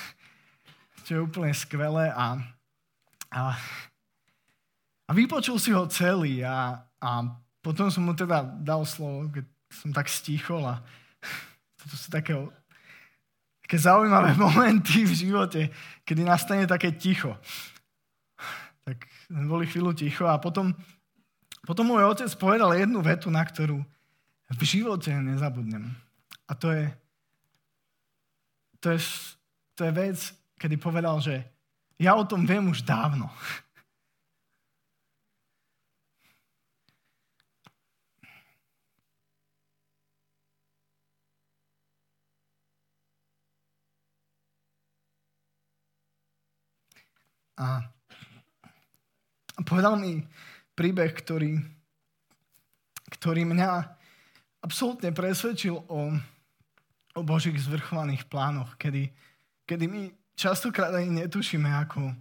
[1.06, 2.42] čo je úplne skvelé a,
[3.30, 3.54] a,
[5.06, 7.10] a vypočul si ho celý a, a
[7.62, 10.82] potom som mu teda dal slovo, keď som tak stichol a
[11.82, 12.34] toto sú také,
[13.66, 15.62] také zaujímavé momenty v živote,
[16.06, 17.38] kedy nastane také ticho.
[18.86, 19.02] Tak
[19.50, 20.74] boli chvíľu ticho a potom,
[21.66, 23.82] potom môj otec povedal jednu vetu, na ktorú
[24.54, 25.90] v živote nezabudnem.
[26.46, 26.86] A to je,
[28.78, 29.00] to je,
[29.74, 30.18] to je vec,
[30.62, 31.42] kedy povedal, že
[31.98, 33.30] ja o tom viem už dávno.
[47.56, 47.88] A
[49.64, 50.20] povedal mi
[50.76, 51.56] príbeh, ktorý,
[53.16, 53.70] ktorý mňa
[54.60, 56.12] absolútne presvedčil o,
[57.16, 59.08] o Božích zvrchovaných plánoch, kedy,
[59.64, 60.02] kedy my
[60.36, 62.12] častokrát ani netušíme, ako,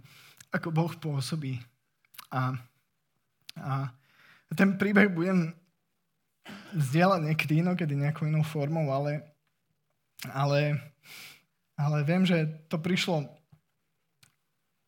[0.55, 1.59] ako Boh pôsobí.
[2.31, 2.55] A,
[3.59, 3.73] a
[4.55, 5.51] ten príbeh budem
[6.75, 9.25] zdieľať niekedy inokedy nejakou inou formou, ale,
[10.31, 10.79] ale,
[11.75, 13.25] ale viem, že to prišlo,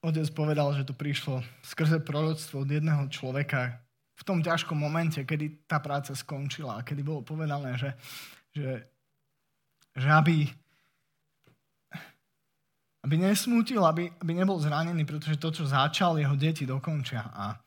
[0.07, 3.83] otec povedal, že to prišlo skrze proroctvo od jedného človeka,
[4.17, 7.93] v tom ťažkom momente, kedy tá práca skončila a kedy bolo povedané, že,
[8.49, 8.69] že,
[9.93, 10.49] že aby,
[13.05, 17.29] aby nesmútil, aby, aby nebol zranený, pretože to, čo začal, jeho deti dokončia.
[17.29, 17.61] A,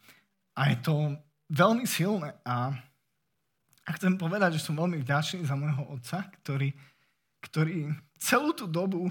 [0.58, 1.14] a je to
[1.54, 2.34] veľmi silné.
[2.42, 2.74] A,
[3.86, 6.74] a chcem povedať, že som veľmi vďačný za môjho otca, ktorý,
[7.46, 9.06] ktorý celú tú dobu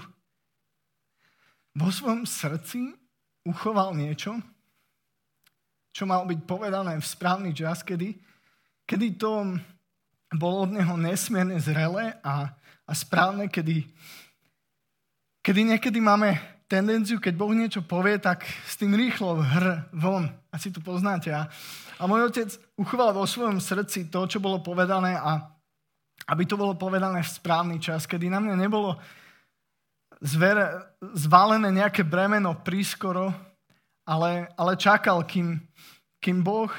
[1.72, 3.00] vo svojom srdci
[3.44, 4.36] uchoval niečo,
[5.90, 8.14] čo malo byť povedané v správny čas, kedy,
[8.86, 9.58] kedy to
[10.30, 12.54] bolo od neho nesmierne zrelé a,
[12.86, 13.82] a správne, kedy,
[15.42, 16.38] kedy niekedy máme
[16.70, 20.30] tendenciu, keď Boh niečo povie, tak s tým rýchlo hr von.
[20.54, 21.34] Asi to poznáte.
[21.34, 21.50] A,
[21.98, 25.50] a môj otec uchoval vo svojom srdci to, čo bolo povedané a
[26.30, 28.94] aby to bolo povedané v správny čas, kedy na mňa nebolo
[30.20, 33.32] zvere, zvalené nejaké bremeno prískoro,
[34.04, 35.60] ale, ale čakal, kým,
[36.20, 36.70] kým Boh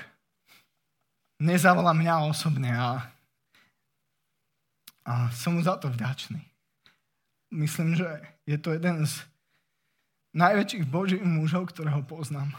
[1.41, 2.69] nezavolá mňa osobne.
[2.69, 3.01] A,
[5.05, 6.39] a som mu za to vďačný.
[7.51, 8.07] Myslím, že
[8.47, 9.25] je to jeden z
[10.37, 12.55] najväčších božích mužov, ktorého poznám.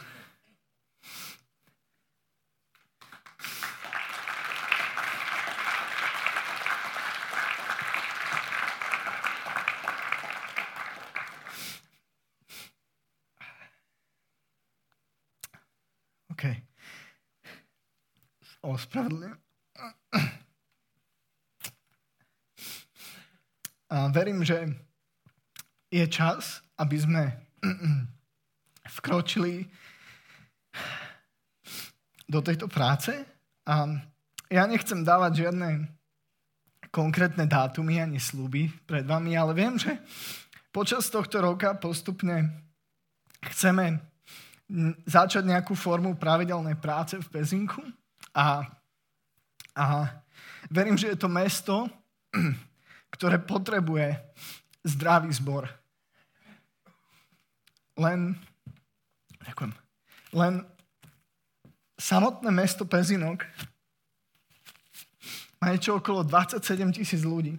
[16.42, 16.58] OK.
[18.66, 19.38] Ospravedlňujem.
[23.86, 24.66] A verím, že
[25.86, 27.22] je čas, aby sme
[28.98, 29.70] vkročili
[32.26, 33.14] do tejto práce.
[33.70, 33.86] A
[34.50, 35.94] ja nechcem dávať žiadne
[36.90, 39.94] konkrétne dátumy ani sluby pred vami, ale viem, že
[40.74, 42.66] počas tohto roka postupne
[43.46, 44.11] chceme
[45.04, 47.84] začať nejakú formu pravidelnej práce v Pezinku
[48.32, 48.64] a,
[49.76, 49.84] a
[50.72, 51.88] verím, že je to mesto,
[53.14, 54.16] ktoré potrebuje
[54.82, 55.68] zdravý zbor.
[58.00, 58.32] Len,
[59.44, 59.72] ďakujem,
[60.32, 60.64] len
[62.00, 63.44] samotné mesto Pezinok
[65.60, 67.54] má niečo okolo 27 tisíc ľudí.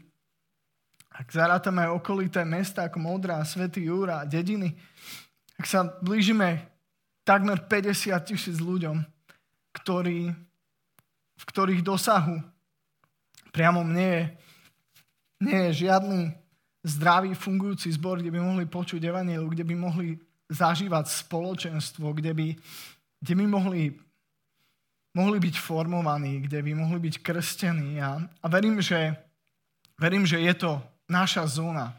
[1.14, 4.74] Ak zarátame okolité mesta ako Modrá, Svetý Júra dediny,
[5.62, 6.73] ak sa blížime
[7.24, 9.00] takmer 50 tisíc ľuďom,
[9.74, 10.32] ktorí,
[11.36, 12.40] v ktorých dosahu
[13.52, 14.24] priamo nie je,
[15.44, 16.22] nie je žiadny
[16.84, 20.08] zdravý, fungujúci zbor, kde by mohli počuť evanielu, kde by mohli
[20.52, 22.48] zažívať spoločenstvo, kde by,
[23.24, 23.82] kde by mohli,
[25.16, 28.04] mohli byť formovaní, kde by mohli byť krstení.
[28.04, 29.16] A, a verím, že,
[29.96, 31.96] verím, že je to naša zóna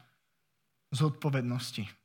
[0.93, 2.04] zodpovednosti.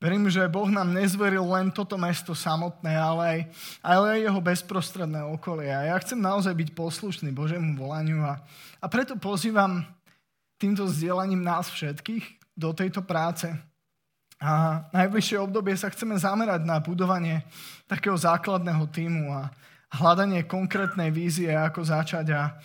[0.00, 3.40] Verím, že Boh nám nezveril len toto mesto samotné, ale aj,
[3.84, 5.68] ale aj jeho bezprostredné okolie.
[5.68, 8.40] A ja chcem naozaj byť poslušný Božiemu volaniu a,
[8.80, 9.84] a preto pozývam
[10.56, 13.52] týmto vzdielaním nás všetkých do tejto práce.
[14.40, 17.44] A najbližšie obdobie sa chceme zamerať na budovanie
[17.84, 19.52] takého základného týmu a
[20.00, 22.32] hľadanie konkrétnej vízie, ako začať.
[22.32, 22.56] A,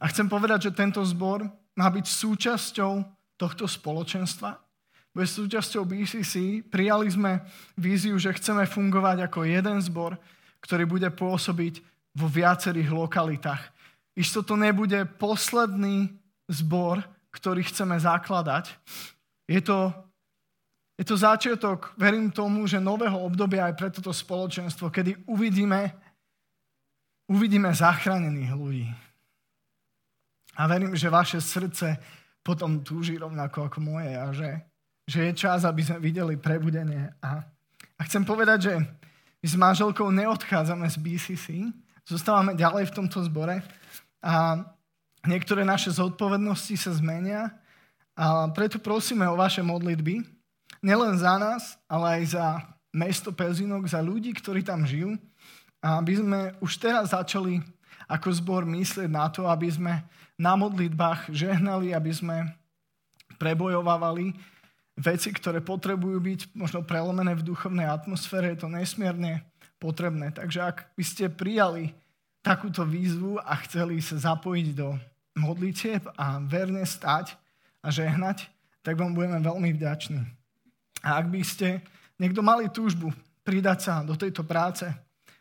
[0.00, 1.44] a chcem povedať, že tento zbor
[1.76, 2.92] má byť súčasťou
[3.36, 4.67] tohto spoločenstva,
[5.18, 6.62] bude súčasťou BCC.
[6.62, 7.42] Prijali sme
[7.74, 10.14] víziu, že chceme fungovať ako jeden zbor,
[10.62, 11.82] ktorý bude pôsobiť
[12.14, 13.58] vo viacerých lokalitách.
[14.14, 16.14] Isto to nebude posledný
[16.46, 17.02] zbor,
[17.34, 18.70] ktorý chceme zakladať.
[19.50, 19.90] Je to,
[20.94, 25.98] je to začiatok, verím tomu, že nového obdobia aj pre toto spoločenstvo, kedy uvidíme,
[27.26, 28.86] uvidíme zachránených ľudí.
[30.54, 31.98] A verím, že vaše srdce
[32.38, 34.77] potom túži rovnako ako moje a že,
[35.08, 37.08] že je čas, aby sme videli prebudenie.
[37.24, 37.40] A,
[37.96, 38.74] a chcem povedať, že
[39.40, 41.46] my s manželkou neodchádzame z BCC,
[42.04, 43.64] zostávame ďalej v tomto zbore
[44.20, 44.60] a
[45.24, 47.56] niektoré naše zodpovednosti sa zmenia
[48.12, 50.26] a preto prosíme o vaše modlitby,
[50.84, 52.46] nielen za nás, ale aj za
[52.92, 55.16] mesto Pezinok, za ľudí, ktorí tam žijú,
[55.78, 57.62] a aby sme už teraz začali
[58.10, 60.02] ako zbor myslieť na to, aby sme
[60.34, 62.36] na modlitbách žehnali, aby sme
[63.38, 64.34] prebojovávali
[64.98, 69.46] veci, ktoré potrebujú byť možno prelomené v duchovnej atmosfére, je to nesmierne
[69.78, 70.34] potrebné.
[70.34, 71.94] Takže ak by ste prijali
[72.42, 74.98] takúto výzvu a chceli sa zapojiť do
[75.38, 77.38] modlitieb a verne stať
[77.78, 78.50] a žehnať,
[78.82, 80.20] tak vám budeme veľmi vďační.
[81.06, 81.78] A ak by ste
[82.18, 83.14] niekto mali túžbu
[83.46, 84.84] pridať sa do tejto práce,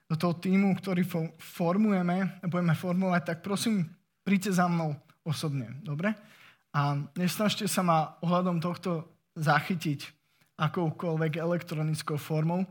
[0.07, 1.03] do toho týmu, ktorý
[1.36, 3.89] formujeme a budeme formovať, tak prosím,
[4.23, 6.15] príďte za mnou osobne, dobre?
[6.71, 9.99] A nesnažte sa ma ohľadom tohto zachytiť
[10.57, 12.65] akoukoľvek elektronickou formou.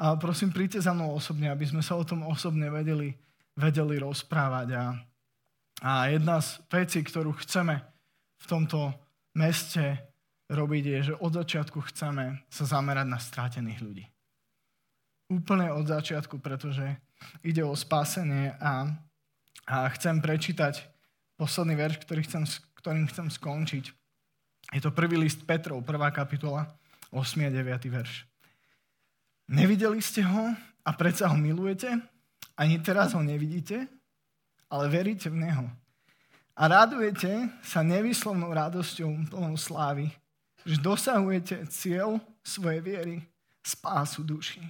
[0.00, 3.14] A prosím, príďte za mnou osobne, aby sme sa o tom osobne vedeli,
[3.54, 4.68] vedeli rozprávať.
[4.74, 4.84] A
[5.80, 7.80] a jedna z vecí, ktorú chceme
[8.36, 8.92] v tomto
[9.32, 9.96] meste
[10.52, 14.04] robiť, je, že od začiatku chceme sa zamerať na strátených ľudí.
[15.32, 16.84] Úplne od začiatku, pretože
[17.40, 18.92] ide o spásenie a,
[19.64, 20.84] a chcem prečítať
[21.40, 22.44] posledný verš, ktorý chcem,
[22.76, 23.84] ktorým chcem skončiť.
[24.70, 26.70] Je to prvý list Petrov, prvá kapitola,
[27.10, 27.42] 8.
[27.42, 27.90] a 9.
[27.90, 28.22] verš.
[29.50, 30.54] Nevideli ste ho
[30.86, 31.90] a predsa ho milujete?
[32.54, 33.90] Ani teraz ho nevidíte?
[34.70, 35.66] Ale veríte v neho.
[36.54, 40.06] A radujete sa nevyslovnou radosťou plnou slávy,
[40.62, 43.16] že dosahujete cieľ svojej viery,
[43.66, 44.62] spásu duši.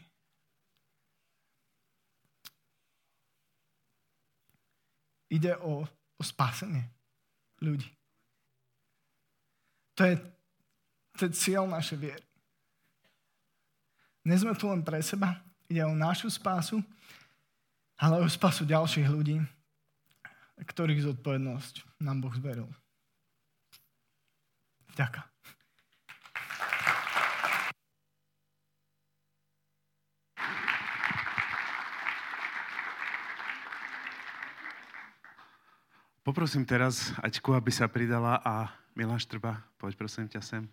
[5.28, 5.84] Ide o,
[6.16, 6.88] o spásenie
[7.61, 7.99] ľudí.
[10.01, 10.16] To je,
[11.20, 12.24] to cieľ našej viery.
[14.24, 16.80] Nie sme tu len pre seba, ide o našu spásu,
[18.01, 19.36] ale o spásu ďalších ľudí,
[20.57, 22.64] ktorých zodpovednosť nám Boh zveril.
[24.96, 25.28] Ďakujem.
[36.24, 40.68] Poprosím teraz Aťku, aby sa pridala a Milá Štrba, poď prosím ťa sem.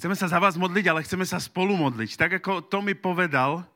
[0.00, 2.16] Chceme sa za vás modliť, ale chceme sa spolu modliť.
[2.16, 3.68] Tak ako Tomi povedal,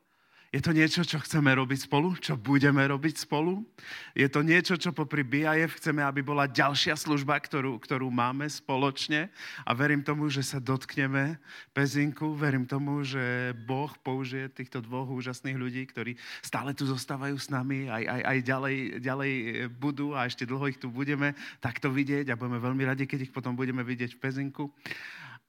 [0.47, 3.67] je to niečo, čo chceme robiť spolu, čo budeme robiť spolu.
[4.15, 9.27] Je to niečo, čo popri BIF chceme, aby bola ďalšia služba, ktorú, ktorú máme spoločne.
[9.67, 11.35] A verím tomu, že sa dotkneme
[11.75, 12.31] pezinku.
[12.31, 17.91] Verím tomu, že Boh použije týchto dvoch úžasných ľudí, ktorí stále tu zostávajú s nami,
[17.91, 19.33] aj, aj, aj ďalej, ďalej
[19.75, 23.35] budú a ešte dlho ich tu budeme takto vidieť a budeme veľmi radi, keď ich
[23.35, 24.71] potom budeme vidieť v pezinku.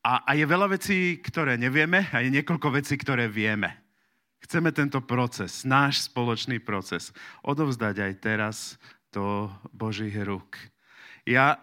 [0.02, 3.87] A, a je veľa vecí, ktoré nevieme a je niekoľko vecí, ktoré vieme.
[4.38, 7.10] Chceme tento proces, náš spoločný proces,
[7.42, 8.56] odovzdať aj teraz
[9.10, 10.54] do Božích rúk.
[11.26, 11.58] Ja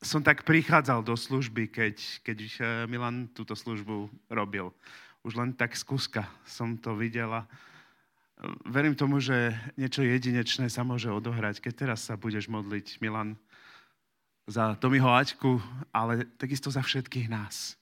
[0.00, 2.50] som tak prichádzal do služby, keď, keď eh,
[2.88, 4.72] Milan túto službu robil.
[5.20, 7.44] Už len tak skúska som to videla.
[8.64, 13.36] Verím tomu, že niečo jedinečné sa môže odohrať, keď teraz sa budeš modliť, Milan,
[14.48, 15.60] za Tomiho Aťku,
[15.92, 17.76] ale takisto za všetkých nás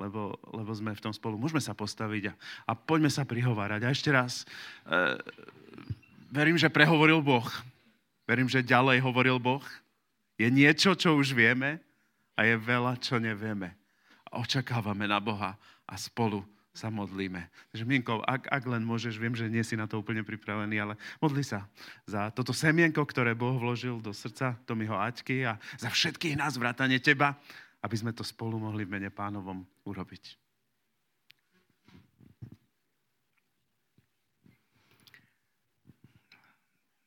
[0.00, 1.36] lebo, lebo sme v tom spolu.
[1.36, 2.34] Môžeme sa postaviť a,
[2.68, 3.80] a poďme sa prihovárať.
[3.84, 4.44] A ešte raz,
[4.88, 4.96] e,
[6.32, 7.46] verím, že prehovoril Boh.
[8.24, 9.64] Verím, že ďalej hovoril Boh.
[10.40, 11.78] Je niečo, čo už vieme
[12.34, 13.76] a je veľa, čo nevieme.
[14.32, 16.40] A očakávame na Boha a spolu
[16.72, 17.52] sa modlíme.
[17.68, 20.94] Takže Mienko, ak, ak len môžeš, viem, že nie si na to úplne pripravený, ale
[21.20, 21.68] modli sa
[22.08, 26.96] za toto semienko, ktoré Boh vložil do srdca Tomiho Aťky a za všetkých nás, vrátane
[26.96, 27.36] teba,
[27.82, 30.38] aby sme to spolu mohli v mene pánovom urobiť.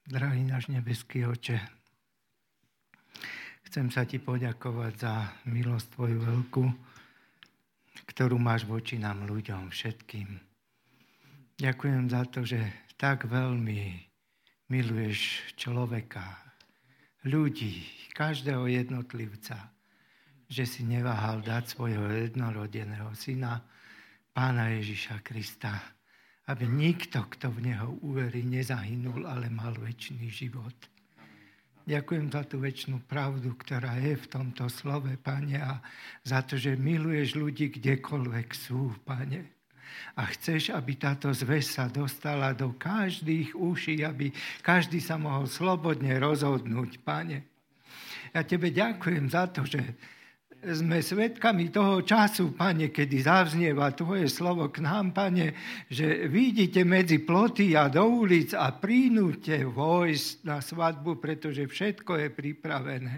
[0.05, 1.57] Drahý náš nebeský oče,
[3.65, 6.65] chcem sa ti poďakovať za milosť tvoju veľkú,
[8.13, 10.29] ktorú máš voči nám ľuďom všetkým.
[11.57, 12.61] Ďakujem za to, že
[13.01, 14.05] tak veľmi
[14.69, 16.21] miluješ človeka,
[17.25, 17.81] ľudí,
[18.13, 19.74] každého jednotlivca
[20.45, 23.61] že si neváhal dať svojho jednorodeného syna,
[24.35, 25.73] pána Ježiša Krista,
[26.51, 30.75] aby nikto, kto v Neho uverí, nezahynul, ale mal väčší život.
[31.85, 35.77] Ďakujem za tú väčšinu pravdu, ktorá je v tomto slove, Pane, a
[36.25, 39.53] za to, že miluješ ľudí kdekoľvek sú, Pane.
[40.17, 44.33] A chceš, aby táto zväz sa dostala do každých uší, aby
[44.65, 47.45] každý sa mohol slobodne rozhodnúť, Pane.
[48.33, 49.79] Ja Tebe ďakujem za to, že
[50.73, 55.53] sme svedkami toho času, Pane, kedy zavznieva Tvoje slovo k nám, Pane,
[55.85, 62.27] že vidíte medzi ploty a do ulic a prínute vojsť na svadbu, pretože všetko je
[62.33, 63.13] pripravené.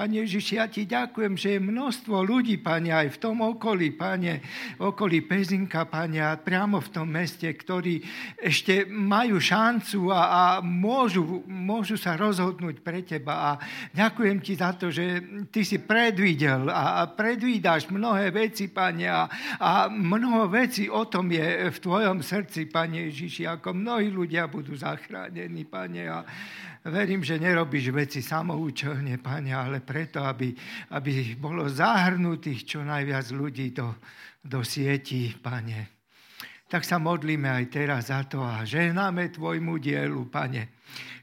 [0.00, 4.40] Pane Ježiš, ja ti ďakujem, že je množstvo ľudí, Pane, aj v tom okolí, Pane,
[4.80, 8.00] okolí Pezinka, Pane, a priamo v tom meste, ktorí
[8.40, 13.34] ešte majú šancu a, a môžu, môžu sa rozhodnúť pre Teba.
[13.44, 13.50] A
[13.92, 15.20] ďakujem Ti za to, že
[15.52, 19.28] Ty si predvidel a, a predvídaš mnohé veci, Pane, a,
[19.60, 24.72] a mnoho vecí o tom je v Tvojom srdci, Pane Ježiši, ako mnohí ľudia budú
[24.72, 26.08] zachránení, Pane.
[26.08, 26.24] A,
[26.88, 30.54] verím, že nerobíš veci samoučelne, Pane, ale preto, aby,
[30.96, 34.00] aby bolo zahrnutých čo najviac ľudí do,
[34.40, 36.00] do sieti, Pane.
[36.70, 40.80] Tak sa modlíme aj teraz za to a ženáme Tvojmu dielu, Pane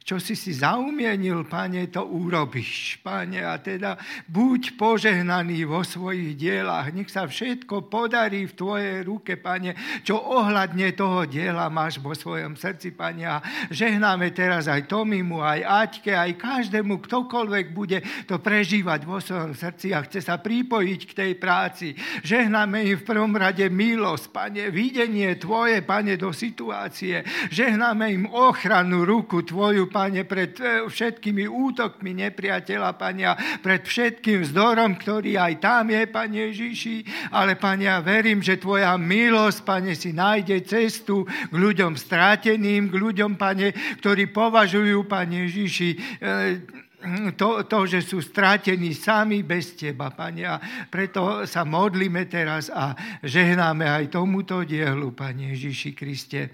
[0.07, 3.43] čo si si zaumienil, pane, to urobíš, pane.
[3.43, 3.99] A teda
[4.31, 6.95] buď požehnaný vo svojich dielách.
[6.95, 9.75] Nech sa všetko podarí v tvojej ruke, pane,
[10.07, 13.27] čo ohľadne toho diela máš vo svojom srdci, pane.
[13.27, 17.99] A žehnáme teraz aj Tomimu, aj Aťke, aj každému, ktokoľvek bude
[18.31, 21.91] to prežívať vo svojom srdci a chce sa pripojiť k tej práci.
[22.23, 27.27] Žehnáme im v prvom rade milosť, pane, videnie Tvoje, Pane, do situácie.
[27.51, 33.25] Žehnáme im ochranu ruku Tvoju, Pane, pred e, všetkými útokmi nepriateľa, Pane,
[33.65, 36.97] pred všetkým vzdorom, ktorý aj tam je, Pane Ježiši.
[37.33, 42.95] Ale, Pane, ja verím, že Tvoja milosť, Pane, si nájde cestu k ľuďom stráteným, k
[42.95, 45.97] ľuďom, Pane, ktorí považujú, Pane Ježiši, e,
[47.33, 50.45] to, to, že sú strátení sami bez Teba, Pane.
[50.45, 50.61] A
[50.93, 52.93] preto sa modlíme teraz a
[53.25, 56.53] žehnáme aj tomuto dielu, Pane Ježiši Kriste.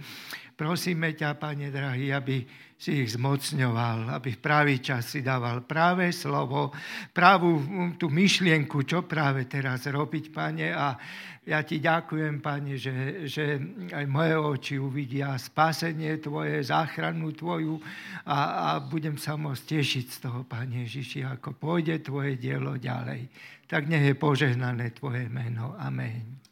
[0.56, 2.40] Prosíme ťa, Pane drahý, aby
[2.84, 6.76] si ich zmocňoval, aby v pravý čas si dával práve slovo,
[7.16, 7.64] pravú
[7.96, 10.68] tú myšlienku, čo práve teraz robiť, Pane.
[10.76, 11.00] A
[11.48, 13.56] ja ti ďakujem, Pane, že, že
[13.88, 17.80] aj moje oči uvidia spasenie Tvoje, záchranu Tvoju
[18.28, 23.32] a, a budem sa môcť tešiť z toho, Pane Ježiši, ako pôjde Tvoje dielo ďalej.
[23.64, 25.72] Tak nech je požehnané Tvoje meno.
[25.80, 26.43] Amen.